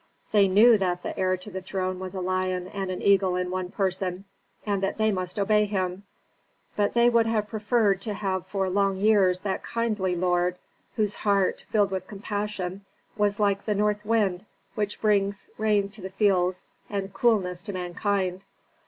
They 0.31 0.47
knew 0.47 0.79
that 0.79 1.03
the 1.03 1.15
heir 1.15 1.37
to 1.37 1.51
the 1.51 1.61
throne 1.61 1.99
was 1.99 2.15
a 2.15 2.21
lion 2.21 2.67
and 2.69 2.89
an 2.89 3.03
eagle 3.03 3.35
in 3.35 3.51
one 3.51 3.69
person, 3.69 4.25
and 4.65 4.81
that 4.81 4.97
they 4.97 5.11
must 5.11 5.37
obey 5.39 5.65
him. 5.65 6.05
But 6.75 6.95
they 6.95 7.07
would 7.07 7.27
have 7.27 7.49
preferred 7.49 8.01
to 8.01 8.15
have 8.15 8.47
for 8.47 8.67
long 8.67 8.97
years 8.97 9.41
that 9.41 9.61
kindly 9.61 10.15
lord, 10.15 10.57
whose 10.95 11.13
heart, 11.13 11.65
filled 11.69 11.91
with 11.91 12.07
compassion, 12.07 12.83
was 13.15 13.39
like 13.39 13.65
the 13.65 13.75
north 13.75 14.03
wind 14.03 14.43
which 14.73 14.99
brings 14.99 15.45
rain 15.59 15.87
to 15.89 16.01
the 16.01 16.09
fields 16.09 16.65
and 16.89 17.13
coolness 17.13 17.61
to 17.61 17.73
mankind. 17.73 18.43